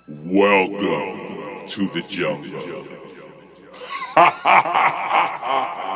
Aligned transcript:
Welcome 0.08 1.66
to 1.66 1.88
the 1.88 2.02
jungle. 2.08 2.86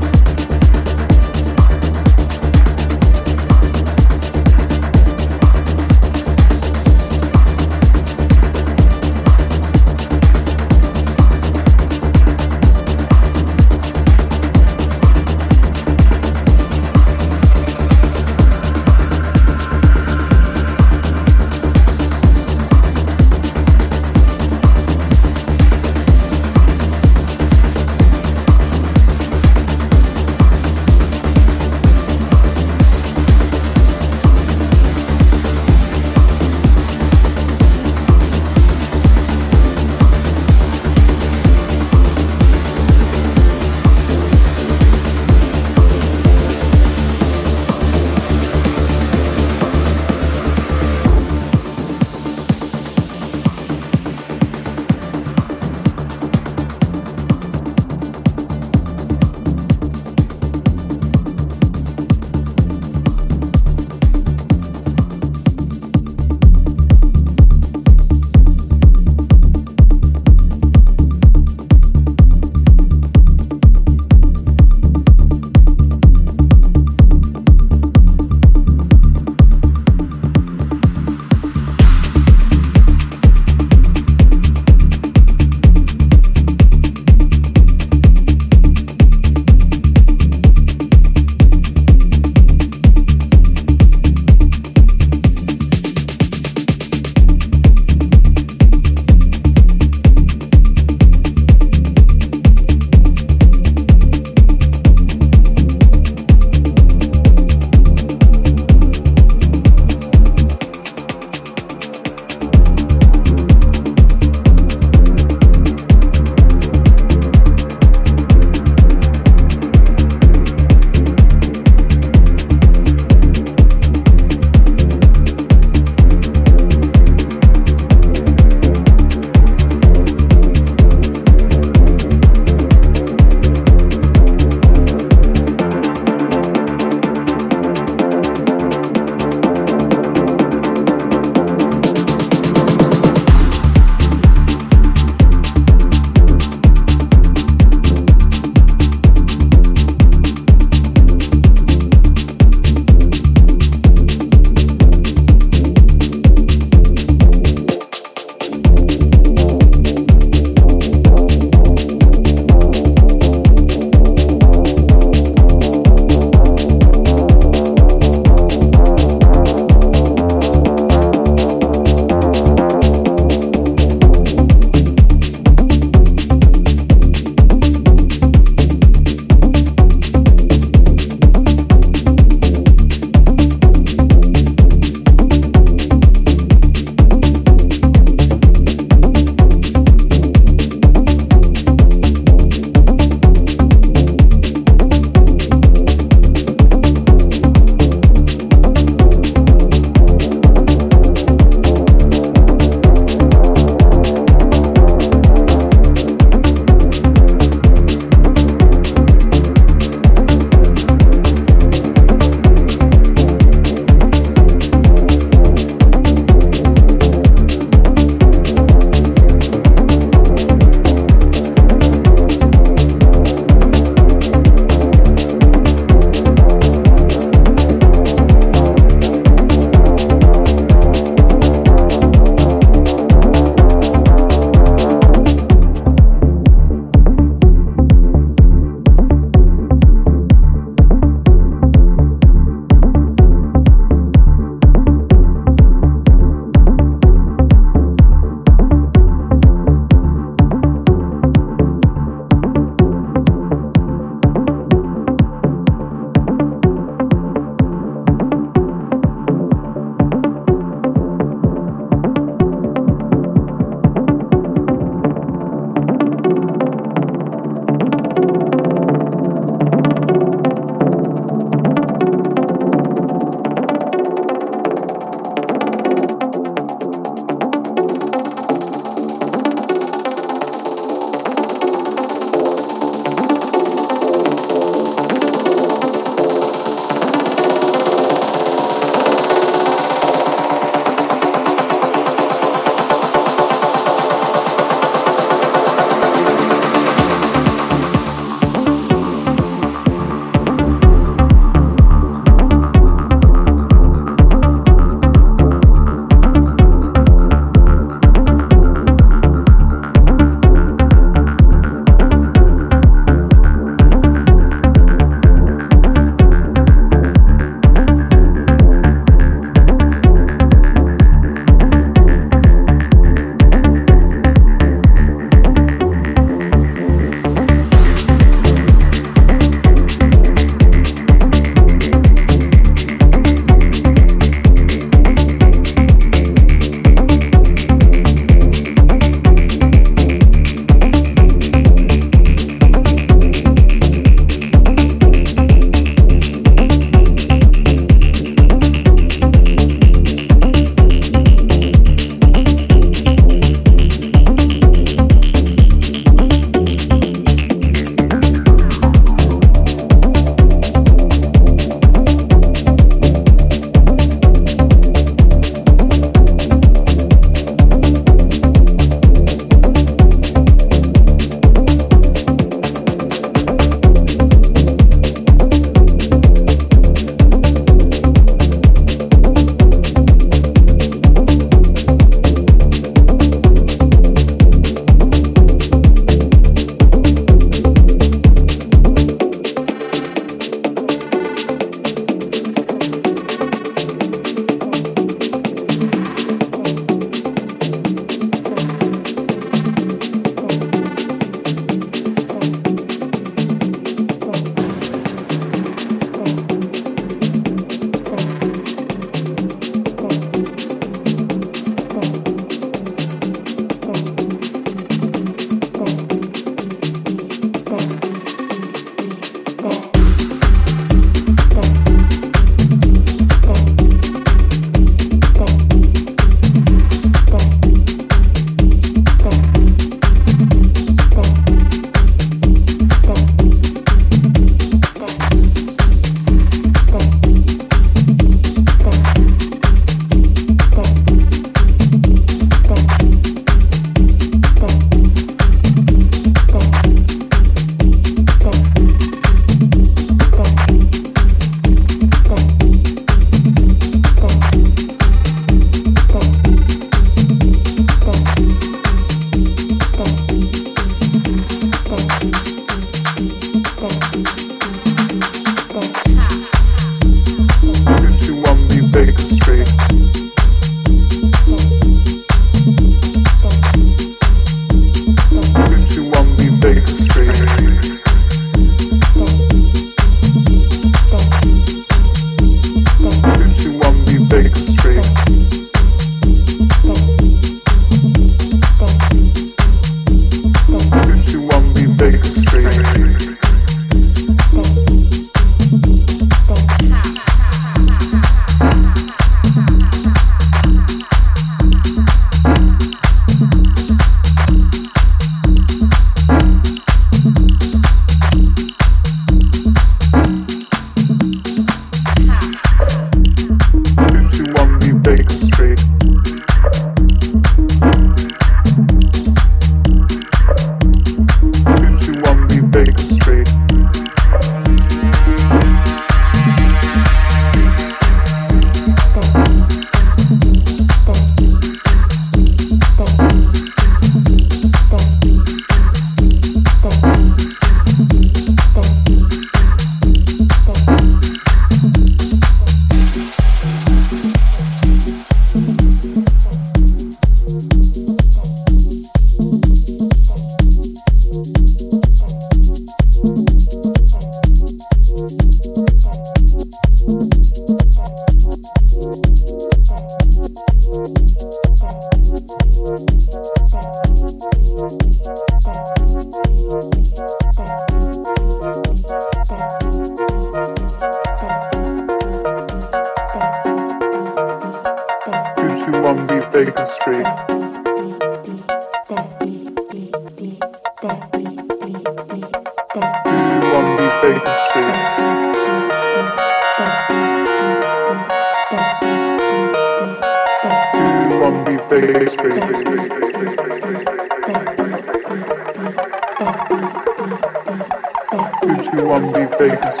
bitches, 599.20 600.00